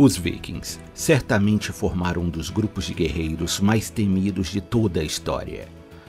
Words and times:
Os 0.00 0.16
vikings 0.16 0.78
certamente 0.94 1.72
formaram 1.72 2.22
um 2.22 2.30
dos 2.30 2.50
grupos 2.50 2.84
de 2.84 2.94
guerreiros 2.94 3.58
mais 3.58 3.90
temidos 3.90 4.46
de 4.46 4.60
toda 4.60 5.00
a 5.00 5.02
história. 5.02 5.66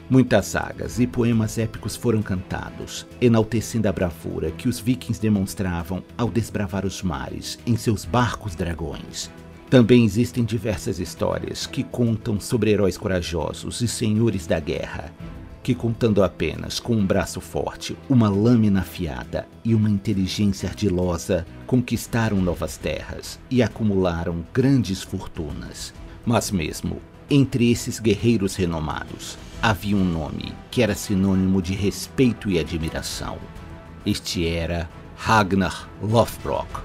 Muitas 0.07 0.45
sagas 0.45 0.99
e 0.99 1.07
poemas 1.07 1.57
épicos 1.57 1.95
foram 1.95 2.21
cantados, 2.21 3.07
enaltecendo 3.19 3.89
a 3.89 3.91
bravura 3.91 4.51
que 4.51 4.69
os 4.69 4.79
vikings 4.79 5.19
demonstravam 5.19 6.03
ao 6.15 6.29
desbravar 6.29 6.85
os 6.85 7.01
mares 7.01 7.57
em 7.65 7.75
seus 7.75 8.05
barcos 8.05 8.53
dragões. 8.53 9.31
Também 9.71 10.05
existem 10.05 10.45
diversas 10.45 10.99
histórias 10.99 11.65
que 11.65 11.83
contam 11.83 12.39
sobre 12.39 12.69
heróis 12.69 12.95
corajosos 12.95 13.81
e 13.81 13.87
senhores 13.87 14.45
da 14.45 14.59
guerra, 14.59 15.11
que 15.61 15.75
contando 15.75 16.23
apenas 16.23 16.79
com 16.79 16.95
um 16.95 17.05
braço 17.05 17.41
forte, 17.41 17.97
uma 18.09 18.29
lâmina 18.29 18.79
afiada 18.79 19.47
e 19.63 19.75
uma 19.75 19.89
inteligência 19.89 20.69
ardilosa, 20.69 21.45
conquistaram 21.67 22.37
novas 22.41 22.77
terras 22.77 23.39
e 23.49 23.61
acumularam 23.61 24.45
grandes 24.53 25.03
fortunas. 25.03 25.93
Mas 26.25 26.51
mesmo 26.51 27.01
entre 27.29 27.69
esses 27.69 27.99
guerreiros 27.99 28.55
renomados, 28.55 29.37
havia 29.61 29.95
um 29.95 30.03
nome 30.03 30.51
que 30.71 30.81
era 30.81 30.95
sinônimo 30.95 31.61
de 31.61 31.73
respeito 31.73 32.49
e 32.49 32.57
admiração. 32.57 33.37
Este 34.03 34.47
era 34.47 34.89
Ragnar 35.15 35.87
Lothbrok, 36.01 36.81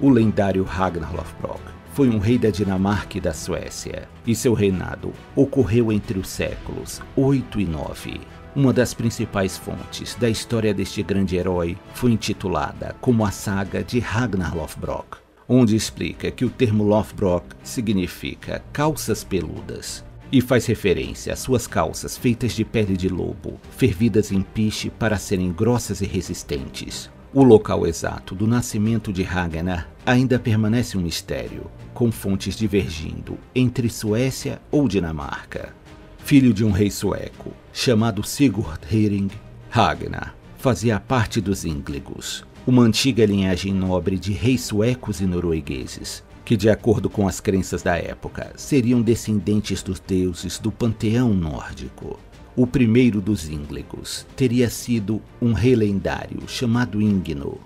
o 0.00 0.08
lendário 0.08 0.64
Ragnar 0.64 1.14
Lothbrok 1.14 1.51
foi 1.92 2.08
um 2.08 2.18
rei 2.18 2.38
da 2.38 2.50
Dinamarca 2.50 3.18
e 3.18 3.20
da 3.20 3.34
Suécia, 3.34 4.08
e 4.26 4.34
seu 4.34 4.54
reinado 4.54 5.12
ocorreu 5.36 5.92
entre 5.92 6.18
os 6.18 6.28
séculos 6.28 7.00
8 7.14 7.60
e 7.60 7.66
9. 7.66 8.20
Uma 8.54 8.72
das 8.72 8.92
principais 8.94 9.56
fontes 9.56 10.14
da 10.14 10.28
história 10.28 10.74
deste 10.74 11.02
grande 11.02 11.36
herói 11.36 11.76
foi 11.94 12.12
intitulada 12.12 12.94
como 13.00 13.24
a 13.24 13.30
saga 13.30 13.82
de 13.82 13.98
Ragnar 13.98 14.56
Lothbrok, 14.56 15.18
onde 15.48 15.76
explica 15.76 16.30
que 16.30 16.44
o 16.44 16.50
termo 16.50 16.84
Lothbrok 16.84 17.46
significa 17.62 18.62
calças 18.72 19.22
peludas 19.24 20.04
e 20.30 20.40
faz 20.40 20.64
referência 20.64 21.32
às 21.32 21.40
suas 21.40 21.66
calças 21.66 22.16
feitas 22.16 22.52
de 22.52 22.64
pele 22.64 22.96
de 22.96 23.08
lobo, 23.08 23.60
fervidas 23.76 24.32
em 24.32 24.40
piche 24.40 24.88
para 24.88 25.18
serem 25.18 25.52
grossas 25.52 26.00
e 26.00 26.06
resistentes. 26.06 27.10
O 27.34 27.42
local 27.42 27.86
exato 27.86 28.34
do 28.34 28.46
nascimento 28.46 29.10
de 29.10 29.22
Ragnar 29.22 29.88
ainda 30.04 30.38
permanece 30.38 30.98
um 30.98 31.00
mistério, 31.00 31.70
com 31.94 32.12
fontes 32.12 32.54
divergindo 32.54 33.38
entre 33.54 33.88
Suécia 33.88 34.60
ou 34.70 34.86
Dinamarca. 34.86 35.74
Filho 36.18 36.52
de 36.52 36.62
um 36.62 36.70
rei 36.70 36.90
sueco 36.90 37.54
chamado 37.72 38.22
Sigurd 38.22 38.80
Hering, 38.92 39.30
Ragnar 39.70 40.34
fazia 40.58 41.00
parte 41.00 41.40
dos 41.40 41.64
Íngligos, 41.64 42.44
uma 42.66 42.82
antiga 42.82 43.24
linhagem 43.24 43.72
nobre 43.72 44.18
de 44.18 44.32
reis 44.32 44.60
suecos 44.60 45.22
e 45.22 45.24
noruegueses, 45.24 46.22
que, 46.44 46.54
de 46.54 46.68
acordo 46.68 47.08
com 47.08 47.26
as 47.26 47.40
crenças 47.40 47.82
da 47.82 47.96
época, 47.96 48.52
seriam 48.56 49.00
descendentes 49.00 49.82
dos 49.82 49.98
deuses 49.98 50.58
do 50.58 50.70
panteão 50.70 51.32
nórdico. 51.32 52.20
O 52.54 52.66
primeiro 52.66 53.18
dos 53.22 53.48
Ínglegos 53.48 54.26
teria 54.36 54.68
sido 54.68 55.22
um 55.40 55.54
rei 55.54 55.74
lendário 55.74 56.46
chamado 56.46 57.00
Ingno, 57.00 57.58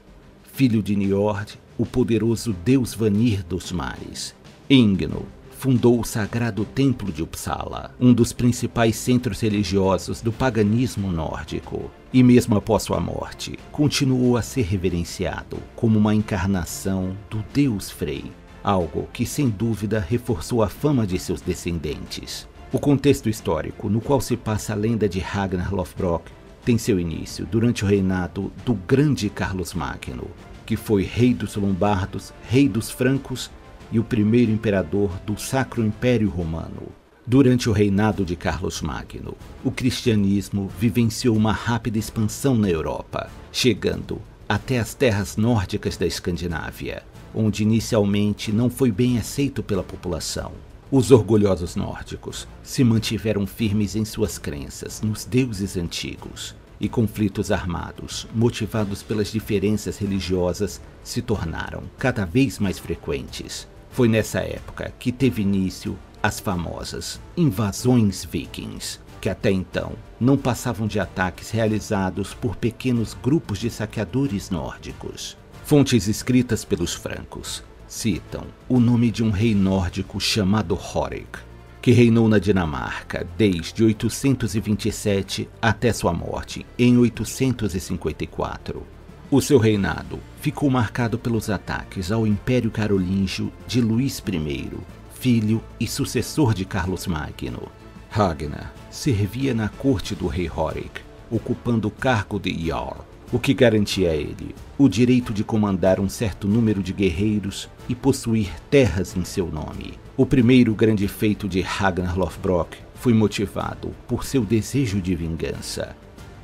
filho 0.52 0.80
de 0.80 0.94
Niord, 0.94 1.58
o 1.76 1.84
poderoso 1.84 2.52
deus 2.52 2.94
Vanir 2.94 3.42
dos 3.42 3.72
mares. 3.72 4.32
Ingno 4.70 5.26
fundou 5.50 5.98
o 5.98 6.04
sagrado 6.04 6.64
templo 6.64 7.10
de 7.10 7.20
Uppsala, 7.20 7.96
um 7.98 8.14
dos 8.14 8.32
principais 8.32 8.94
centros 8.94 9.40
religiosos 9.40 10.20
do 10.20 10.30
paganismo 10.30 11.10
nórdico, 11.10 11.90
e 12.12 12.22
mesmo 12.22 12.56
após 12.56 12.84
sua 12.84 13.00
morte, 13.00 13.58
continuou 13.72 14.36
a 14.36 14.42
ser 14.42 14.62
reverenciado 14.62 15.58
como 15.74 15.98
uma 15.98 16.14
encarnação 16.14 17.16
do 17.28 17.44
deus 17.52 17.90
Frey, 17.90 18.30
algo 18.62 19.08
que 19.12 19.26
sem 19.26 19.48
dúvida 19.48 19.98
reforçou 19.98 20.62
a 20.62 20.68
fama 20.68 21.04
de 21.04 21.18
seus 21.18 21.40
descendentes. 21.40 22.46
O 22.76 22.78
contexto 22.78 23.30
histórico 23.30 23.88
no 23.88 24.02
qual 24.02 24.20
se 24.20 24.36
passa 24.36 24.74
a 24.74 24.76
lenda 24.76 25.08
de 25.08 25.18
Ragnar 25.18 25.74
Lothbrok 25.74 26.30
tem 26.62 26.76
seu 26.76 27.00
início 27.00 27.46
durante 27.46 27.82
o 27.82 27.88
reinado 27.88 28.52
do 28.66 28.74
grande 28.74 29.30
Carlos 29.30 29.72
Magno, 29.72 30.30
que 30.66 30.76
foi 30.76 31.02
rei 31.02 31.32
dos 31.32 31.56
Lombardos, 31.56 32.34
rei 32.46 32.68
dos 32.68 32.90
Francos 32.90 33.50
e 33.90 33.98
o 33.98 34.04
primeiro 34.04 34.52
imperador 34.52 35.10
do 35.24 35.40
Sacro 35.40 35.86
Império 35.86 36.28
Romano. 36.28 36.82
Durante 37.26 37.70
o 37.70 37.72
reinado 37.72 38.26
de 38.26 38.36
Carlos 38.36 38.82
Magno, 38.82 39.34
o 39.64 39.70
cristianismo 39.70 40.70
vivenciou 40.78 41.34
uma 41.34 41.52
rápida 41.52 41.98
expansão 41.98 42.54
na 42.54 42.68
Europa, 42.68 43.30
chegando 43.50 44.20
até 44.46 44.78
as 44.78 44.92
terras 44.92 45.38
nórdicas 45.38 45.96
da 45.96 46.04
Escandinávia, 46.04 47.02
onde 47.34 47.62
inicialmente 47.62 48.52
não 48.52 48.68
foi 48.68 48.92
bem 48.92 49.16
aceito 49.16 49.62
pela 49.62 49.82
população. 49.82 50.52
Os 50.88 51.10
orgulhosos 51.10 51.74
nórdicos 51.74 52.46
se 52.62 52.84
mantiveram 52.84 53.44
firmes 53.44 53.96
em 53.96 54.04
suas 54.04 54.38
crenças 54.38 55.02
nos 55.02 55.24
deuses 55.24 55.76
antigos, 55.76 56.54
e 56.78 56.88
conflitos 56.88 57.50
armados, 57.50 58.28
motivados 58.32 59.02
pelas 59.02 59.32
diferenças 59.32 59.98
religiosas, 59.98 60.80
se 61.02 61.20
tornaram 61.20 61.82
cada 61.98 62.24
vez 62.24 62.60
mais 62.60 62.78
frequentes. 62.78 63.66
Foi 63.90 64.06
nessa 64.06 64.38
época 64.38 64.94
que 64.96 65.10
teve 65.10 65.42
início 65.42 65.98
as 66.22 66.38
famosas 66.38 67.20
invasões 67.36 68.24
vikings, 68.24 69.00
que 69.20 69.28
até 69.28 69.50
então 69.50 69.92
não 70.20 70.36
passavam 70.36 70.86
de 70.86 71.00
ataques 71.00 71.50
realizados 71.50 72.32
por 72.32 72.54
pequenos 72.54 73.12
grupos 73.12 73.58
de 73.58 73.70
saqueadores 73.70 74.50
nórdicos. 74.50 75.36
Fontes 75.64 76.06
escritas 76.06 76.64
pelos 76.64 76.94
francos 76.94 77.64
citam 77.88 78.44
o 78.68 78.80
nome 78.80 79.10
de 79.10 79.22
um 79.22 79.30
rei 79.30 79.54
nórdico 79.54 80.20
chamado 80.20 80.74
Horik, 80.74 81.38
que 81.80 81.92
reinou 81.92 82.28
na 82.28 82.38
Dinamarca 82.38 83.26
desde 83.38 83.84
827 83.84 85.48
até 85.62 85.92
sua 85.92 86.12
morte 86.12 86.66
em 86.78 86.98
854. 86.98 88.82
O 89.30 89.40
seu 89.40 89.58
reinado 89.58 90.20
ficou 90.40 90.70
marcado 90.70 91.18
pelos 91.18 91.48
ataques 91.50 92.12
ao 92.12 92.26
Império 92.26 92.70
Carolíngio 92.70 93.52
de 93.66 93.80
Luís 93.80 94.22
I, 94.26 94.70
filho 95.14 95.62
e 95.78 95.86
sucessor 95.86 96.54
de 96.54 96.64
Carlos 96.64 97.06
Magno. 97.06 97.68
Ragnar 98.08 98.72
servia 98.90 99.52
na 99.52 99.68
corte 99.68 100.14
do 100.14 100.26
rei 100.26 100.50
Horik, 100.50 101.00
ocupando 101.30 101.88
o 101.88 101.90
cargo 101.90 102.38
de 102.38 102.66
Jarl, 102.66 103.04
o 103.32 103.38
que 103.38 103.52
garantia 103.52 104.10
a 104.10 104.14
ele 104.14 104.54
o 104.78 104.88
direito 104.88 105.32
de 105.32 105.42
comandar 105.42 105.98
um 105.98 106.08
certo 106.08 106.46
número 106.46 106.82
de 106.82 106.92
guerreiros 106.92 107.68
e 107.88 107.94
possuir 107.94 108.50
terras 108.70 109.16
em 109.16 109.24
seu 109.24 109.46
nome. 109.46 109.94
O 110.16 110.24
primeiro 110.24 110.74
grande 110.74 111.08
feito 111.08 111.48
de 111.48 111.60
Ragnar 111.60 112.18
Lothbrok 112.18 112.76
foi 112.94 113.12
motivado 113.12 113.94
por 114.06 114.24
seu 114.24 114.44
desejo 114.44 115.00
de 115.00 115.14
vingança. 115.14 115.96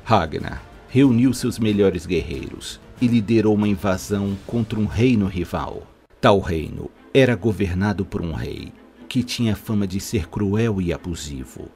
Ragnar 0.03 0.63
reuniu 0.89 1.33
seus 1.33 1.57
melhores 1.57 2.05
guerreiros 2.05 2.79
e 3.01 3.07
liderou 3.07 3.55
uma 3.55 3.67
invasão 3.67 4.37
contra 4.45 4.79
um 4.79 4.85
reino 4.85 5.25
rival. 5.25 5.83
Tal 6.19 6.39
reino 6.39 6.89
era 7.13 7.35
governado 7.35 8.05
por 8.05 8.21
um 8.21 8.33
rei 8.33 8.71
que 9.07 9.23
tinha 9.23 9.55
fama 9.55 9.85
de 9.85 9.99
ser 9.99 10.27
cruel 10.27 10.81
e 10.81 10.91
abusivo 10.91 11.69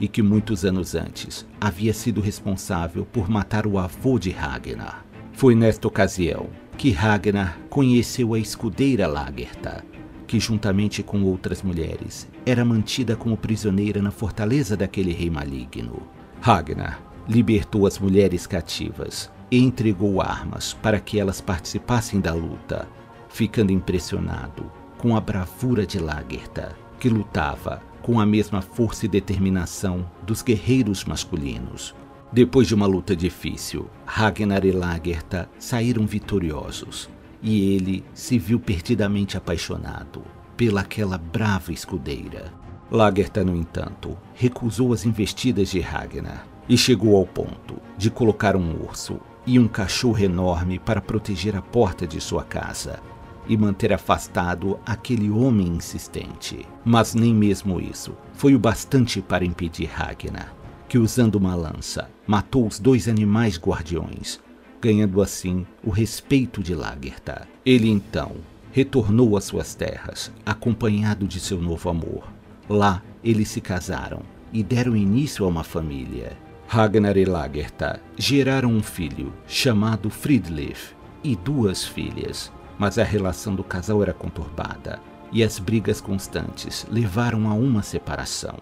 e 0.00 0.08
que 0.08 0.22
muitos 0.22 0.64
anos 0.64 0.94
antes 0.94 1.46
havia 1.60 1.92
sido 1.92 2.20
responsável 2.20 3.04
por 3.04 3.28
matar 3.28 3.66
o 3.66 3.78
avô 3.78 4.18
de 4.18 4.30
Ragnar. 4.30 5.04
Foi 5.32 5.54
nesta 5.54 5.86
ocasião 5.86 6.48
que 6.78 6.90
Ragnar 6.90 7.58
conheceu 7.68 8.32
a 8.32 8.38
escudeira 8.38 9.06
Lagertha, 9.06 9.84
que 10.26 10.40
juntamente 10.40 11.02
com 11.02 11.22
outras 11.22 11.62
mulheres 11.62 12.26
era 12.46 12.64
mantida 12.64 13.14
como 13.14 13.36
prisioneira 13.36 14.00
na 14.00 14.10
fortaleza 14.10 14.76
daquele 14.76 15.12
rei 15.12 15.28
maligno. 15.28 16.02
Ragnar 16.40 17.02
libertou 17.28 17.86
as 17.86 17.98
mulheres 17.98 18.46
cativas 18.46 19.30
e 19.50 19.58
entregou 19.58 20.22
armas 20.22 20.72
para 20.72 20.98
que 20.98 21.18
elas 21.18 21.40
participassem 21.40 22.20
da 22.20 22.32
luta, 22.32 22.88
ficando 23.28 23.72
impressionado 23.72 24.70
com 24.96 25.16
a 25.16 25.20
bravura 25.20 25.86
de 25.86 25.98
Lagertha, 25.98 26.76
que 26.98 27.08
lutava 27.08 27.82
com 28.02 28.20
a 28.20 28.26
mesma 28.26 28.62
força 28.62 29.06
e 29.06 29.08
determinação 29.08 30.08
dos 30.22 30.42
guerreiros 30.42 31.04
masculinos. 31.04 31.94
Depois 32.32 32.68
de 32.68 32.74
uma 32.74 32.86
luta 32.86 33.16
difícil, 33.16 33.88
Ragnar 34.06 34.64
e 34.64 34.70
Lagertha 34.70 35.48
saíram 35.58 36.06
vitoriosos 36.06 37.08
e 37.42 37.74
ele 37.74 38.04
se 38.14 38.38
viu 38.38 38.60
perdidamente 38.60 39.36
apaixonado 39.36 40.22
pelaquela 40.56 41.18
brava 41.18 41.72
escudeira. 41.72 42.52
Lagertha, 42.90 43.44
no 43.44 43.56
entanto, 43.56 44.16
recusou 44.34 44.92
as 44.92 45.06
investidas 45.06 45.70
de 45.70 45.80
Ragnar 45.80 46.46
e 46.68 46.76
chegou 46.76 47.16
ao 47.16 47.26
ponto 47.26 47.76
de 47.96 48.10
colocar 48.10 48.54
um 48.54 48.80
urso 48.82 49.18
e 49.46 49.58
um 49.58 49.66
cachorro 49.66 50.18
enorme 50.18 50.78
para 50.78 51.00
proteger 51.00 51.56
a 51.56 51.62
porta 51.62 52.06
de 52.06 52.20
sua 52.20 52.44
casa, 52.44 53.00
e 53.48 53.56
manter 53.56 53.92
afastado 53.92 54.78
aquele 54.84 55.30
homem 55.30 55.68
insistente. 55.68 56.66
Mas 56.84 57.14
nem 57.14 57.34
mesmo 57.34 57.80
isso 57.80 58.14
foi 58.34 58.54
o 58.54 58.58
bastante 58.58 59.20
para 59.20 59.44
impedir 59.44 59.86
Ragnar, 59.86 60.54
que 60.88 60.98
usando 60.98 61.36
uma 61.36 61.54
lança 61.54 62.08
matou 62.26 62.66
os 62.66 62.78
dois 62.78 63.08
animais 63.08 63.58
guardiões, 63.58 64.40
ganhando 64.80 65.20
assim 65.20 65.66
o 65.84 65.90
respeito 65.90 66.62
de 66.62 66.74
Lagertha. 66.74 67.46
Ele 67.64 67.88
então 67.88 68.36
retornou 68.72 69.36
às 69.36 69.44
suas 69.44 69.74
terras, 69.74 70.32
acompanhado 70.46 71.26
de 71.26 71.40
seu 71.40 71.60
novo 71.60 71.88
amor. 71.88 72.24
Lá, 72.68 73.02
eles 73.22 73.48
se 73.48 73.60
casaram 73.60 74.22
e 74.52 74.62
deram 74.62 74.96
início 74.96 75.44
a 75.44 75.48
uma 75.48 75.64
família. 75.64 76.36
Ragnar 76.66 77.16
e 77.16 77.24
Lagertha 77.24 78.00
geraram 78.16 78.70
um 78.70 78.82
filho 78.82 79.32
chamado 79.46 80.08
Fridleif 80.08 80.94
e 81.22 81.34
duas 81.34 81.84
filhas, 81.84 82.52
mas 82.80 82.98
a 82.98 83.04
relação 83.04 83.54
do 83.54 83.62
casal 83.62 84.02
era 84.02 84.14
conturbada 84.14 85.02
e 85.30 85.44
as 85.44 85.58
brigas 85.58 86.00
constantes 86.00 86.86
levaram 86.90 87.46
a 87.46 87.52
uma 87.52 87.82
separação. 87.82 88.56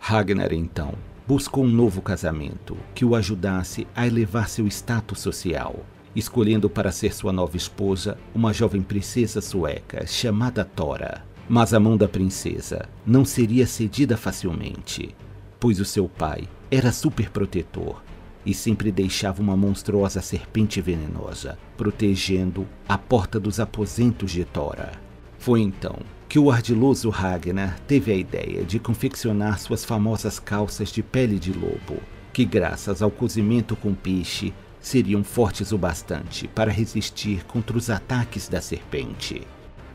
Ragnar 0.00 0.54
então 0.54 0.94
buscou 1.26 1.64
um 1.64 1.68
novo 1.68 2.00
casamento 2.00 2.78
que 2.94 3.04
o 3.04 3.14
ajudasse 3.14 3.86
a 3.94 4.06
elevar 4.06 4.48
seu 4.48 4.66
status 4.66 5.20
social, 5.20 5.84
escolhendo 6.16 6.70
para 6.70 6.90
ser 6.90 7.14
sua 7.14 7.30
nova 7.30 7.58
esposa 7.58 8.16
uma 8.34 8.54
jovem 8.54 8.80
princesa 8.80 9.42
sueca 9.42 10.06
chamada 10.06 10.64
Tora. 10.64 11.22
Mas 11.46 11.74
a 11.74 11.78
mão 11.78 11.94
da 11.94 12.08
princesa 12.08 12.88
não 13.04 13.22
seria 13.22 13.66
cedida 13.66 14.16
facilmente, 14.16 15.14
pois 15.60 15.78
o 15.78 15.84
seu 15.84 16.08
pai 16.08 16.48
era 16.70 16.90
super 16.90 17.28
protetor 17.28 18.07
e 18.48 18.54
sempre 18.54 18.90
deixava 18.90 19.42
uma 19.42 19.54
monstruosa 19.54 20.22
serpente 20.22 20.80
venenosa 20.80 21.58
protegendo 21.76 22.66
a 22.88 22.96
porta 22.96 23.38
dos 23.38 23.60
aposentos 23.60 24.30
de 24.30 24.42
Tora. 24.42 24.92
Foi 25.38 25.60
então 25.60 25.98
que 26.26 26.38
o 26.38 26.50
ardiloso 26.50 27.10
Ragnar 27.10 27.78
teve 27.86 28.10
a 28.10 28.16
ideia 28.16 28.64
de 28.64 28.78
confeccionar 28.78 29.58
suas 29.58 29.84
famosas 29.84 30.38
calças 30.38 30.88
de 30.88 31.02
pele 31.02 31.38
de 31.38 31.52
lobo, 31.52 32.00
que 32.32 32.46
graças 32.46 33.02
ao 33.02 33.10
cozimento 33.10 33.76
com 33.76 33.92
piche 33.92 34.54
seriam 34.80 35.22
fortes 35.22 35.70
o 35.70 35.76
bastante 35.76 36.48
para 36.48 36.72
resistir 36.72 37.44
contra 37.44 37.76
os 37.76 37.90
ataques 37.90 38.48
da 38.48 38.62
serpente. 38.62 39.42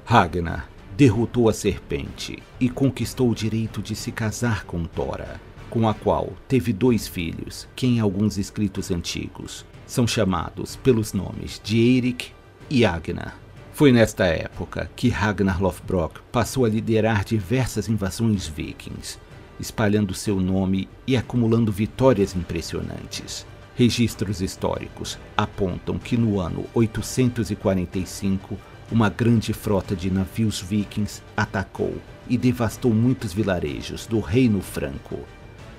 Ragnar 0.05 0.69
derrotou 0.95 1.49
a 1.49 1.53
serpente 1.53 2.37
e 2.59 2.69
conquistou 2.69 3.31
o 3.31 3.35
direito 3.35 3.81
de 3.81 3.95
se 3.95 4.11
casar 4.11 4.63
com 4.65 4.85
Thora, 4.85 5.41
com 5.73 5.89
a 5.89 5.93
qual 5.95 6.33
teve 6.47 6.71
dois 6.71 7.07
filhos, 7.07 7.67
que 7.75 7.87
em 7.87 7.99
alguns 7.99 8.37
escritos 8.37 8.91
antigos 8.91 9.65
são 9.87 10.05
chamados 10.05 10.75
pelos 10.75 11.13
nomes 11.13 11.59
de 11.63 11.79
Eirik 11.79 12.29
e 12.69 12.85
Agnar. 12.85 13.35
Foi 13.71 13.91
nesta 13.91 14.23
época 14.27 14.87
que 14.95 15.09
Ragnar 15.09 15.59
Lothbrok 15.59 16.19
passou 16.31 16.65
a 16.65 16.69
liderar 16.69 17.25
diversas 17.25 17.89
invasões 17.89 18.45
vikings, 18.45 19.17
espalhando 19.59 20.13
seu 20.13 20.39
nome 20.39 20.87
e 21.07 21.17
acumulando 21.17 21.71
vitórias 21.71 22.35
impressionantes. 22.35 23.43
Registros 23.75 24.43
históricos 24.43 25.17
apontam 25.35 25.97
que 25.97 26.15
no 26.15 26.39
ano 26.39 26.67
845, 26.75 28.59
uma 28.91 29.09
grande 29.09 29.53
frota 29.53 29.95
de 29.95 30.11
navios 30.11 30.61
vikings 30.61 31.23
atacou 31.35 31.95
e 32.29 32.37
devastou 32.37 32.93
muitos 32.93 33.33
vilarejos 33.33 34.05
do 34.05 34.19
Reino 34.19 34.61
Franco, 34.61 35.21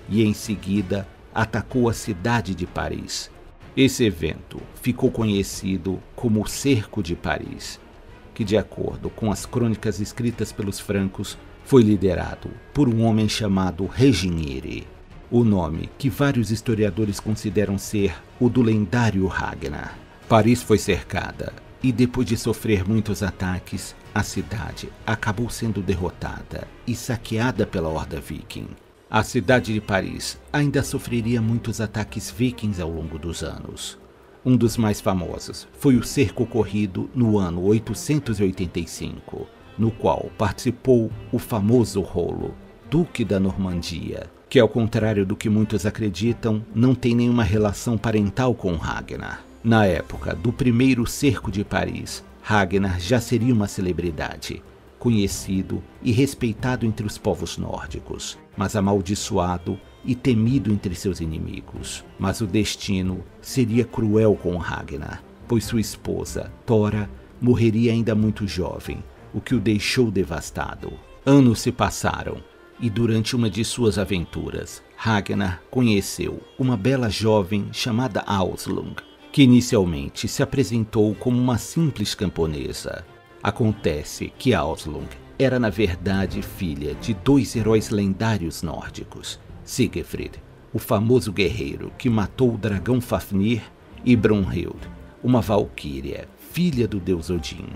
e 0.09 0.23
em 0.23 0.33
seguida 0.33 1.06
atacou 1.35 1.89
a 1.89 1.95
cidade 1.95 2.55
de 2.55 2.67
Paris. 2.67 3.31
Esse 3.77 4.05
evento 4.05 4.61
ficou 4.81 5.11
conhecido 5.11 6.01
como 6.15 6.43
o 6.43 6.47
Cerco 6.47 7.03
de 7.03 7.15
Paris 7.15 7.81
que, 8.35 8.45
de 8.45 8.59
acordo 8.59 9.09
com 9.09 9.31
as 9.31 9.47
crônicas 9.47 10.01
escritas 10.01 10.53
pelos 10.53 10.81
francos, 10.81 11.39
foi 11.65 11.83
liderado 11.83 12.51
por 12.75 12.89
um 12.89 13.03
homem 13.05 13.29
chamado 13.29 13.87
Reginiere, 13.87 14.87
o 15.31 15.45
nome 15.45 15.89
que 15.97 16.11
vários 16.11 16.51
historiadores 16.51 17.21
consideram 17.21 17.79
ser 17.79 18.15
o 18.39 18.51
do 18.51 18.61
lendário 18.61 19.27
Ragnar. 19.27 19.97
Paris 20.29 20.62
foi 20.62 20.79
cercada 20.79 21.53
e, 21.83 21.93
depois 21.93 22.27
de 22.27 22.37
sofrer 22.37 22.87
muitos 22.87 23.23
ataques, 23.23 23.95
a 24.15 24.23
cidade 24.23 24.89
acabou 25.06 25.49
sendo 25.49 25.81
derrotada 25.81 26.67
e 26.87 26.95
saqueada 26.95 27.67
pela 27.67 27.89
horda 27.89 28.21
viking. 28.21 28.69
A 29.16 29.22
cidade 29.22 29.72
de 29.72 29.81
Paris 29.81 30.40
ainda 30.52 30.82
sofreria 30.82 31.40
muitos 31.40 31.81
ataques 31.81 32.32
vikings 32.32 32.82
ao 32.82 32.90
longo 32.90 33.16
dos 33.16 33.44
anos. 33.44 33.96
Um 34.44 34.56
dos 34.56 34.76
mais 34.76 35.00
famosos 35.00 35.69
foi 35.78 35.94
o 35.94 36.02
cerco 36.02 36.43
ocorrido 36.43 37.08
no 37.14 37.38
ano 37.38 37.62
885, 37.62 39.46
no 39.78 39.93
qual 39.93 40.32
participou 40.37 41.12
o 41.31 41.38
famoso 41.38 42.00
Rolo, 42.00 42.56
Duque 42.90 43.25
da 43.25 43.38
Normandia, 43.38 44.28
que, 44.49 44.58
ao 44.58 44.69
contrário 44.69 45.25
do 45.25 45.37
que 45.37 45.49
muitos 45.49 45.87
acreditam, 45.87 46.67
não 46.75 46.93
tem 46.93 47.14
nenhuma 47.14 47.44
relação 47.44 47.96
parental 47.96 48.52
com 48.52 48.75
Ragnar. 48.75 49.44
Na 49.62 49.87
época 49.87 50.34
do 50.34 50.52
primeiro 50.52 51.06
cerco 51.06 51.52
de 51.52 51.62
Paris, 51.62 52.25
Ragnar 52.43 52.99
já 52.99 53.20
seria 53.20 53.55
uma 53.55 53.69
celebridade, 53.69 54.60
conhecido 55.05 55.85
e 56.03 56.12
respeitado 56.12 56.87
entre 56.87 57.06
os 57.06 57.19
povos 57.19 57.59
nórdicos, 57.59 58.39
mas 58.56 58.75
amaldiçoado 58.75 59.79
e 60.03 60.15
temido 60.15 60.73
entre 60.73 60.95
seus 60.95 61.21
inimigos. 61.21 62.03
Mas 62.19 62.41
o 62.41 62.47
destino 62.47 63.23
seria 63.43 63.85
cruel 63.85 64.35
com 64.35 64.56
Ragnar, 64.56 65.23
pois 65.47 65.65
sua 65.65 65.83
esposa, 65.83 66.51
Thora, 66.65 67.11
morreria 67.39 67.93
ainda 67.93 68.15
muito 68.15 68.49
jovem, 68.49 69.05
o 69.35 69.43
que 69.43 69.55
o 69.55 69.61
deixou 69.61 70.11
devastado. 70.11 70.91
Anos 71.27 71.61
se 71.61 71.71
passaram 71.71 72.43
e 72.81 72.89
durante 72.89 73.37
uma 73.37 73.51
de 73.51 73.62
suas 73.62 73.99
aventuras, 73.99 74.83
Ragnar 74.97 75.61
conheceu 75.71 76.41
uma 76.59 76.79
bela 76.79 77.11
jovem 77.11 77.69
chamada 77.73 78.23
Auslung, 78.27 78.95
que 79.31 79.43
inicialmente 79.43 80.27
se 80.29 80.43
apresentou 80.43 81.15
como 81.15 81.39
uma 81.39 81.59
simples 81.59 82.15
camponesa. 82.15 83.05
Acontece 83.44 84.32
que 84.38 84.55
Auslung 84.55 85.06
era 85.38 85.58
na 85.58 85.69
verdade 85.69 86.41
filha 86.41 86.94
de 86.94 87.12
dois 87.12 87.55
heróis 87.55 87.91
lendários 87.91 88.62
nórdicos, 88.62 89.38
Siegfried, 89.62 90.43
o 90.73 90.79
famoso 90.79 91.31
guerreiro 91.31 91.93
que 91.99 92.08
matou 92.08 92.55
o 92.55 92.56
dragão 92.56 93.02
Fafnir, 93.02 93.62
e 94.02 94.17
Brunhild, 94.17 94.79
uma 95.23 95.43
valquíria, 95.43 96.26
filha 96.52 96.88
do 96.88 96.99
deus 96.99 97.29
Odin. 97.29 97.67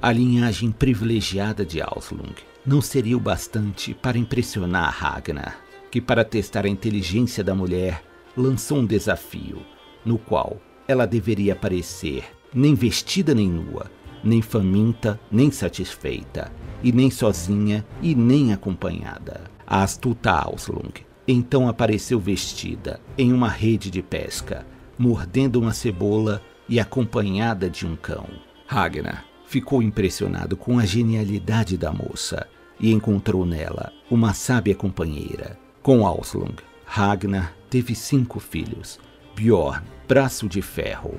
A 0.00 0.10
linhagem 0.10 0.72
privilegiada 0.72 1.62
de 1.62 1.82
Auslung 1.82 2.34
não 2.64 2.80
seria 2.80 3.16
o 3.16 3.20
bastante 3.20 3.92
para 3.92 4.16
impressionar 4.16 4.90
Ragnar, 4.90 5.60
que 5.90 6.00
para 6.00 6.24
testar 6.24 6.64
a 6.64 6.70
inteligência 6.70 7.44
da 7.44 7.54
mulher, 7.54 8.02
lançou 8.34 8.78
um 8.78 8.86
desafio, 8.86 9.60
no 10.06 10.16
qual 10.16 10.56
ela 10.86 11.06
deveria 11.06 11.52
aparecer 11.52 12.24
nem 12.54 12.74
vestida 12.74 13.34
nem 13.34 13.46
nua, 13.46 13.90
nem 14.22 14.42
faminta 14.42 15.18
nem 15.30 15.50
satisfeita, 15.50 16.50
e 16.82 16.92
nem 16.92 17.10
sozinha 17.10 17.84
e 18.02 18.14
nem 18.14 18.52
acompanhada. 18.52 19.42
A 19.66 19.82
astuta 19.82 20.30
Auslung 20.30 20.92
então 21.26 21.68
apareceu 21.68 22.18
vestida 22.18 23.00
em 23.18 23.32
uma 23.34 23.48
rede 23.48 23.90
de 23.90 24.02
pesca, 24.02 24.66
mordendo 24.98 25.60
uma 25.60 25.74
cebola 25.74 26.42
e 26.66 26.80
acompanhada 26.80 27.68
de 27.68 27.86
um 27.86 27.94
cão. 27.94 28.26
Ragnar 28.66 29.24
ficou 29.46 29.82
impressionado 29.82 30.56
com 30.56 30.78
a 30.78 30.86
genialidade 30.86 31.76
da 31.76 31.92
moça 31.92 32.46
e 32.80 32.92
encontrou 32.92 33.44
nela 33.44 33.92
uma 34.10 34.32
sábia 34.32 34.74
companheira. 34.74 35.58
Com 35.82 36.06
Auslung, 36.06 36.54
Ragnar 36.84 37.54
teve 37.68 37.94
cinco 37.94 38.40
filhos: 38.40 38.98
Bjorn, 39.36 39.82
braço 40.08 40.48
de 40.48 40.62
ferro, 40.62 41.14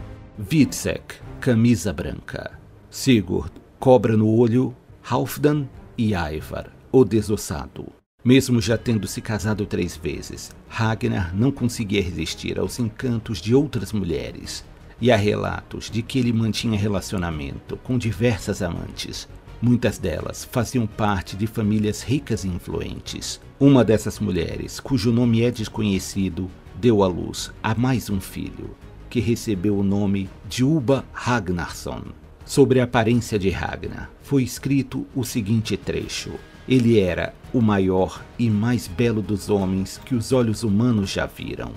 Witzek, 0.51 1.15
camisa 1.39 1.93
branca, 1.93 2.59
Sigurd, 2.91 3.51
cobra 3.79 4.17
no 4.17 4.27
olho, 4.27 4.75
Halfdan 5.07 5.67
e 5.95 6.13
Ivar, 6.15 6.71
o 6.91 7.05
desossado. 7.05 7.85
Mesmo 8.25 8.59
já 8.59 8.77
tendo 8.77 9.07
se 9.07 9.21
casado 9.21 9.65
três 9.65 9.95
vezes, 9.95 10.51
Ragnar 10.67 11.35
não 11.35 11.51
conseguia 11.51 12.01
resistir 12.01 12.59
aos 12.59 12.79
encantos 12.79 13.39
de 13.39 13.53
outras 13.53 13.93
mulheres, 13.93 14.65
e 14.99 15.11
há 15.11 15.15
relatos 15.15 15.89
de 15.89 16.01
que 16.01 16.17
ele 16.19 16.33
mantinha 16.33 16.77
relacionamento 16.77 17.77
com 17.77 17.97
diversas 17.97 18.61
amantes. 18.61 19.29
Muitas 19.61 19.97
delas 19.97 20.43
faziam 20.43 20.87
parte 20.87 21.37
de 21.37 21.45
famílias 21.45 22.01
ricas 22.01 22.43
e 22.43 22.47
influentes. 22.47 23.39
Uma 23.59 23.83
dessas 23.83 24.19
mulheres, 24.19 24.79
cujo 24.79 25.11
nome 25.11 25.43
é 25.43 25.51
desconhecido, 25.51 26.49
deu 26.75 27.03
à 27.03 27.07
luz 27.07 27.51
a 27.61 27.75
mais 27.75 28.09
um 28.09 28.19
filho, 28.19 28.75
que 29.09 29.19
recebeu 29.19 29.77
o 29.77 29.83
nome 29.83 30.27
de 30.47 30.63
Uba 30.63 31.05
Ragnarsson. 31.13 32.03
Sobre 32.49 32.79
a 32.81 32.85
aparência 32.85 33.37
de 33.37 33.51
Ragnar, 33.51 34.09
foi 34.23 34.41
escrito 34.41 35.05
o 35.13 35.23
seguinte 35.23 35.77
trecho: 35.77 36.31
ele 36.67 36.99
era 36.99 37.31
o 37.53 37.61
maior 37.61 38.25
e 38.39 38.49
mais 38.49 38.87
belo 38.87 39.21
dos 39.21 39.51
homens 39.51 40.01
que 40.03 40.15
os 40.15 40.31
olhos 40.31 40.63
humanos 40.63 41.11
já 41.11 41.27
viram. 41.27 41.71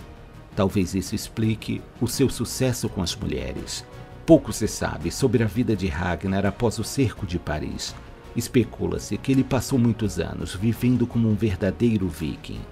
Talvez 0.57 0.95
isso 0.95 1.15
explique 1.15 1.83
o 2.01 2.09
seu 2.09 2.31
sucesso 2.31 2.89
com 2.89 3.03
as 3.03 3.15
mulheres. 3.15 3.85
Pouco 4.25 4.51
se 4.51 4.67
sabe 4.67 5.11
sobre 5.11 5.43
a 5.43 5.47
vida 5.47 5.77
de 5.77 5.89
Ragnar 5.89 6.47
após 6.47 6.79
o 6.79 6.85
cerco 6.85 7.27
de 7.27 7.39
Paris. 7.39 7.95
Especula-se 8.35 9.19
que 9.19 9.31
ele 9.31 9.45
passou 9.45 9.79
muitos 9.79 10.19
anos 10.19 10.55
vivendo 10.55 11.07
como 11.07 11.29
um 11.29 11.35
verdadeiro 11.35 12.09
viking, 12.09 12.63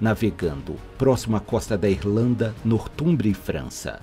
navegando 0.00 0.76
próximo 0.96 1.36
à 1.36 1.40
costa 1.40 1.76
da 1.76 1.90
Irlanda, 1.90 2.54
Nortúmbria 2.64 3.32
e 3.32 3.34
França, 3.34 4.00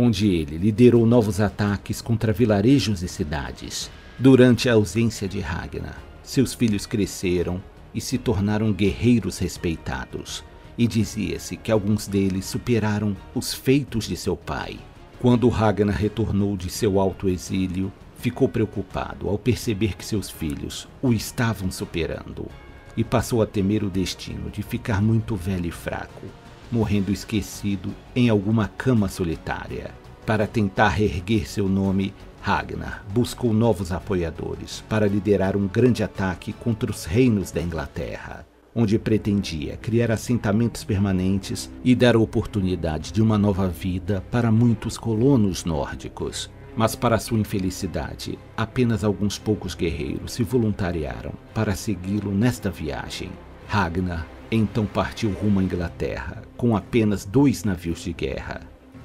onde 0.00 0.28
ele 0.28 0.56
liderou 0.56 1.04
novos 1.04 1.40
ataques 1.40 2.00
contra 2.00 2.32
vilarejos 2.32 3.02
e 3.02 3.08
cidades. 3.08 3.90
Durante 4.18 4.68
a 4.68 4.72
ausência 4.72 5.28
de 5.28 5.40
Ragnar, 5.40 6.02
seus 6.22 6.54
filhos 6.54 6.86
cresceram 6.86 7.62
e 7.94 8.00
se 8.00 8.16
tornaram 8.16 8.72
guerreiros 8.72 9.38
respeitados, 9.38 10.42
e 10.78 10.86
dizia-se 10.86 11.54
que 11.56 11.70
alguns 11.70 12.06
deles 12.06 12.46
superaram 12.46 13.14
os 13.34 13.52
feitos 13.52 14.06
de 14.06 14.16
seu 14.16 14.36
pai. 14.36 14.78
Quando 15.18 15.48
Ragnar 15.50 15.96
retornou 15.96 16.56
de 16.56 16.70
seu 16.70 16.98
alto 16.98 17.28
exílio, 17.28 17.92
ficou 18.16 18.48
preocupado 18.48 19.28
ao 19.28 19.38
perceber 19.38 19.96
que 19.96 20.04
seus 20.04 20.30
filhos 20.30 20.88
o 21.02 21.12
estavam 21.12 21.70
superando 21.70 22.46
e 22.96 23.04
passou 23.04 23.42
a 23.42 23.46
temer 23.46 23.84
o 23.84 23.90
destino 23.90 24.50
de 24.50 24.62
ficar 24.62 25.02
muito 25.02 25.36
velho 25.36 25.66
e 25.66 25.70
fraco, 25.70 26.26
morrendo 26.70 27.12
esquecido 27.12 27.94
em 28.14 28.28
alguma 28.28 28.68
cama 28.68 29.08
solitária. 29.08 29.90
Para 30.24 30.46
tentar 30.46 30.88
reerguer 30.88 31.48
seu 31.48 31.68
nome, 31.68 32.14
Ragnar 32.42 33.04
buscou 33.12 33.52
novos 33.52 33.92
apoiadores 33.92 34.82
para 34.88 35.06
liderar 35.06 35.56
um 35.56 35.68
grande 35.68 36.02
ataque 36.02 36.52
contra 36.52 36.90
os 36.90 37.04
reinos 37.04 37.50
da 37.50 37.60
Inglaterra, 37.60 38.46
onde 38.74 38.98
pretendia 38.98 39.76
criar 39.76 40.10
assentamentos 40.10 40.82
permanentes 40.82 41.70
e 41.84 41.94
dar 41.94 42.16
oportunidade 42.16 43.12
de 43.12 43.20
uma 43.20 43.36
nova 43.36 43.68
vida 43.68 44.24
para 44.30 44.50
muitos 44.50 44.96
colonos 44.96 45.64
nórdicos. 45.64 46.50
Mas, 46.74 46.94
para 46.94 47.18
sua 47.18 47.38
infelicidade, 47.38 48.38
apenas 48.56 49.04
alguns 49.04 49.38
poucos 49.38 49.74
guerreiros 49.74 50.32
se 50.32 50.42
voluntariaram 50.42 51.32
para 51.52 51.74
segui-lo 51.74 52.30
nesta 52.30 52.70
viagem. 52.70 53.30
Ragnar 53.66 54.26
então 54.50 54.84
partiu 54.86 55.30
rumo 55.30 55.60
à 55.60 55.62
Inglaterra 55.62 56.42
com 56.56 56.76
apenas 56.76 57.24
dois 57.24 57.64
navios 57.64 58.00
de 58.00 58.12
guerra. 58.12 58.60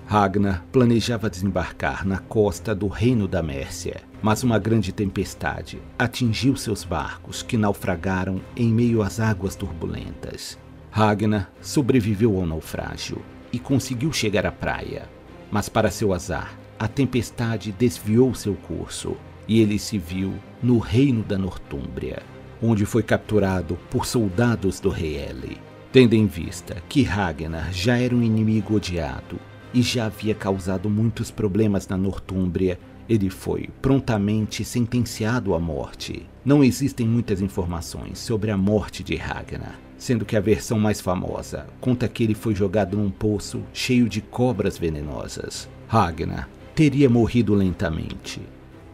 Ragnar 0.07 0.63
planejava 0.71 1.29
desembarcar 1.29 2.05
na 2.05 2.19
costa 2.19 2.75
do 2.75 2.87
Reino 2.87 3.27
da 3.27 3.41
Mércia, 3.41 4.01
mas 4.21 4.43
uma 4.43 4.59
grande 4.59 4.91
tempestade 4.91 5.79
atingiu 5.97 6.55
seus 6.55 6.83
barcos 6.83 7.41
que 7.41 7.57
naufragaram 7.57 8.39
em 8.55 8.71
meio 8.71 9.01
às 9.01 9.19
águas 9.19 9.55
turbulentas. 9.55 10.59
Ragnar 10.91 11.51
sobreviveu 11.59 12.39
ao 12.39 12.45
naufrágio 12.45 13.21
e 13.51 13.57
conseguiu 13.57 14.13
chegar 14.13 14.45
à 14.45 14.51
praia, 14.51 15.09
mas 15.51 15.69
para 15.69 15.89
seu 15.89 16.13
azar, 16.13 16.55
a 16.77 16.87
tempestade 16.87 17.71
desviou 17.71 18.35
seu 18.35 18.53
curso 18.53 19.17
e 19.47 19.61
ele 19.61 19.79
se 19.79 19.97
viu 19.97 20.33
no 20.61 20.77
reino 20.77 21.23
da 21.23 21.37
Nortúmbria, 21.37 22.21
onde 22.69 22.85
foi 22.85 23.03
capturado 23.03 23.77
por 23.89 24.05
soldados 24.05 24.79
do 24.79 24.89
rei 24.89 25.15
Ele. 25.15 25.57
Tendo 25.91 26.13
em 26.13 26.27
vista 26.27 26.77
que 26.89 27.03
Ragnar 27.03 27.71
já 27.71 27.97
era 27.97 28.13
um 28.13 28.21
inimigo 28.21 28.75
odiado 28.75 29.39
e 29.73 29.81
já 29.81 30.07
havia 30.07 30.35
causado 30.35 30.89
muitos 30.89 31.31
problemas 31.31 31.87
na 31.87 31.95
Nortúmbria, 31.95 32.79
ele 33.07 33.29
foi 33.29 33.69
prontamente 33.81 34.65
sentenciado 34.65 35.53
à 35.53 35.59
morte. 35.59 36.25
Não 36.43 36.63
existem 36.63 37.07
muitas 37.07 37.39
informações 37.39 38.19
sobre 38.19 38.51
a 38.51 38.57
morte 38.57 39.03
de 39.03 39.15
Ragnar, 39.15 39.79
sendo 39.97 40.25
que 40.25 40.35
a 40.35 40.41
versão 40.41 40.79
mais 40.79 40.99
famosa 40.99 41.67
conta 41.79 42.07
que 42.07 42.23
ele 42.23 42.33
foi 42.33 42.55
jogado 42.55 42.97
num 42.97 43.09
poço 43.09 43.61
cheio 43.71 44.09
de 44.09 44.21
cobras 44.21 44.77
venenosas. 44.77 45.69
Ragnar 45.87 46.49
teria 46.73 47.09
morrido 47.09 47.53
lentamente, 47.53 48.41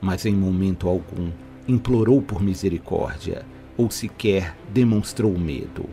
mas 0.01 0.25
em 0.25 0.35
momento 0.35 0.87
algum 0.87 1.31
implorou 1.67 2.21
por 2.21 2.41
misericórdia 2.41 3.45
ou 3.81 3.89
sequer 3.89 4.55
demonstrou 4.69 5.35
medo, 5.35 5.89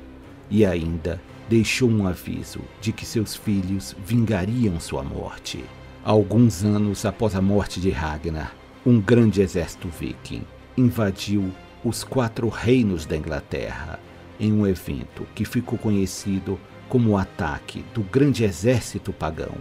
e 0.50 0.64
ainda 0.66 1.18
deixou 1.48 1.88
um 1.88 2.06
aviso 2.06 2.60
de 2.82 2.92
que 2.92 3.06
seus 3.06 3.34
filhos 3.34 3.96
vingariam 4.04 4.78
sua 4.78 5.02
morte. 5.02 5.64
Alguns 6.04 6.62
anos 6.62 7.06
após 7.06 7.34
a 7.34 7.40
morte 7.40 7.80
de 7.80 7.88
Ragnar, 7.88 8.54
um 8.84 9.00
grande 9.00 9.40
exército 9.40 9.88
viking 9.88 10.42
invadiu 10.76 11.50
os 11.82 12.04
quatro 12.04 12.48
reinos 12.48 13.06
da 13.06 13.16
Inglaterra 13.16 13.98
em 14.38 14.52
um 14.52 14.66
evento 14.66 15.26
que 15.34 15.46
ficou 15.46 15.78
conhecido 15.78 16.60
como 16.90 17.10
o 17.10 17.16
ataque 17.16 17.84
do 17.94 18.02
grande 18.02 18.44
exército 18.44 19.12
pagão 19.14 19.56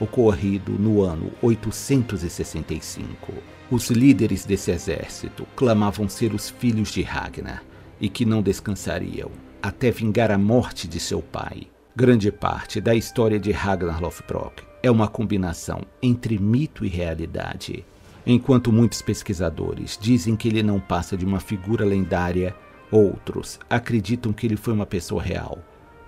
ocorrido 0.00 0.72
no 0.72 1.02
ano 1.02 1.32
865. 1.42 3.32
Os 3.70 3.90
líderes 3.90 4.44
desse 4.44 4.70
exército 4.70 5.46
clamavam 5.56 6.08
ser 6.08 6.34
os 6.34 6.50
filhos 6.50 6.90
de 6.90 7.02
Ragnar 7.02 7.62
e 8.00 8.08
que 8.08 8.24
não 8.24 8.42
descansariam 8.42 9.30
até 9.62 9.90
vingar 9.90 10.30
a 10.30 10.38
morte 10.38 10.86
de 10.86 11.00
seu 11.00 11.20
pai. 11.20 11.66
Grande 11.94 12.30
parte 12.30 12.80
da 12.80 12.94
história 12.94 13.38
de 13.38 13.50
Ragnar 13.50 14.00
Lothbrok 14.00 14.62
é 14.82 14.90
uma 14.90 15.08
combinação 15.08 15.80
entre 16.02 16.38
mito 16.38 16.84
e 16.84 16.88
realidade. 16.88 17.84
Enquanto 18.26 18.72
muitos 18.72 19.02
pesquisadores 19.02 19.98
dizem 20.00 20.36
que 20.36 20.48
ele 20.48 20.62
não 20.62 20.78
passa 20.78 21.16
de 21.16 21.24
uma 21.24 21.40
figura 21.40 21.84
lendária, 21.84 22.54
outros 22.90 23.58
acreditam 23.68 24.32
que 24.32 24.46
ele 24.46 24.56
foi 24.56 24.72
uma 24.72 24.86
pessoa 24.86 25.22
real 25.22 25.58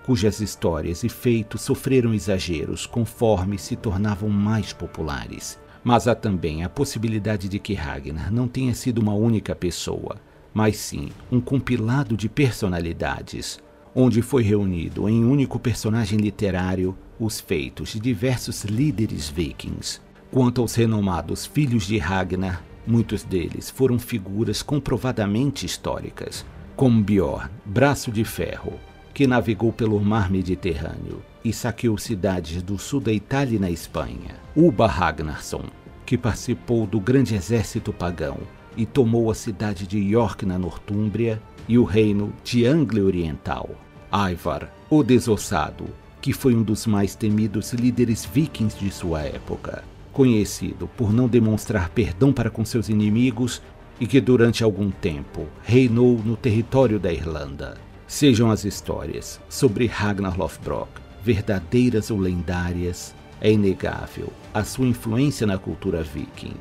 cujas 0.09 0.39
histórias 0.39 1.03
e 1.03 1.09
feitos 1.09 1.61
sofreram 1.61 2.15
exageros 2.15 2.87
conforme 2.87 3.59
se 3.59 3.75
tornavam 3.75 4.27
mais 4.27 4.73
populares. 4.73 5.59
Mas 5.83 6.07
há 6.07 6.15
também 6.15 6.63
a 6.63 6.69
possibilidade 6.69 7.47
de 7.47 7.59
que 7.59 7.75
Ragnar 7.75 8.33
não 8.33 8.47
tenha 8.47 8.73
sido 8.73 8.97
uma 8.97 9.13
única 9.13 9.53
pessoa, 9.53 10.15
mas 10.53 10.77
sim 10.77 11.09
um 11.31 11.39
compilado 11.39 12.17
de 12.17 12.27
personalidades, 12.27 13.59
onde 13.95 14.21
foi 14.21 14.43
reunido 14.43 15.07
em 15.07 15.23
um 15.23 15.31
único 15.31 15.59
personagem 15.59 16.19
literário 16.19 16.97
os 17.19 17.39
feitos 17.39 17.89
de 17.89 17.99
diversos 17.99 18.63
líderes 18.63 19.29
vikings. 19.29 20.01
Quanto 20.31 20.61
aos 20.61 20.75
renomados 20.75 21.45
filhos 21.45 21.85
de 21.85 21.97
Ragnar, 21.97 22.63
muitos 22.85 23.23
deles 23.23 23.69
foram 23.69 23.99
figuras 23.99 24.61
comprovadamente 24.61 25.65
históricas, 25.65 26.45
como 26.75 27.03
Bjorn, 27.03 27.49
Braço 27.65 28.11
de 28.11 28.23
Ferro, 28.23 28.73
que 29.13 29.27
navegou 29.27 29.73
pelo 29.73 29.99
mar 29.99 30.29
Mediterrâneo 30.29 31.21
e 31.43 31.51
saqueou 31.51 31.97
cidades 31.97 32.61
do 32.61 32.77
sul 32.77 32.99
da 32.99 33.11
Itália 33.11 33.57
e 33.57 33.59
na 33.59 33.69
Espanha. 33.69 34.35
Uba 34.55 34.87
Ragnarsson, 34.87 35.63
que 36.05 36.17
participou 36.17 36.85
do 36.85 36.99
grande 36.99 37.35
exército 37.35 37.91
pagão 37.91 38.37
e 38.75 38.85
tomou 38.85 39.29
a 39.29 39.35
cidade 39.35 39.85
de 39.85 39.99
York 39.99 40.45
na 40.45 40.57
Nortúmbria 40.57 41.41
e 41.67 41.77
o 41.77 41.83
reino 41.83 42.33
de 42.43 42.65
Anglia 42.65 43.03
Oriental. 43.03 43.69
Ivar, 44.11 44.73
o 44.89 45.03
Desossado, 45.03 45.85
que 46.21 46.33
foi 46.33 46.55
um 46.55 46.63
dos 46.63 46.87
mais 46.87 47.15
temidos 47.15 47.73
líderes 47.73 48.25
vikings 48.25 48.77
de 48.77 48.91
sua 48.91 49.21
época, 49.21 49.83
conhecido 50.11 50.89
por 50.97 51.13
não 51.13 51.27
demonstrar 51.27 51.89
perdão 51.89 52.33
para 52.33 52.49
com 52.49 52.65
seus 52.65 52.89
inimigos 52.89 53.61
e 53.99 54.07
que 54.07 54.19
durante 54.19 54.63
algum 54.63 54.89
tempo 54.89 55.45
reinou 55.63 56.17
no 56.17 56.35
território 56.35 56.99
da 56.99 57.11
Irlanda. 57.11 57.77
Sejam 58.07 58.49
as 58.49 58.65
histórias 58.65 59.39
sobre 59.47 59.85
Ragnar 59.85 60.37
Lothbrok 60.37 60.89
verdadeiras 61.23 62.09
ou 62.09 62.17
lendárias, 62.17 63.13
é 63.41 63.51
inegável 63.51 64.31
a 64.53 64.63
sua 64.63 64.87
influência 64.87 65.45
na 65.45 65.57
cultura 65.57 66.03
viking 66.03 66.55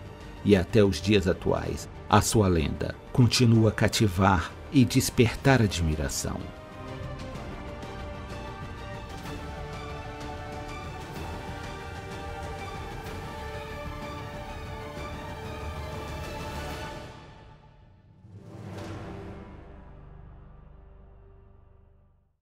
e 0.44 0.54
até 0.54 0.84
os 0.84 1.00
dias 1.00 1.26
atuais 1.26 1.88
a 2.08 2.22
sua 2.22 2.48
lenda 2.48 2.94
continua 3.12 3.68
a 3.68 3.72
cativar 3.72 4.50
e 4.72 4.82
despertar 4.84 5.60
admiração. 5.60 6.40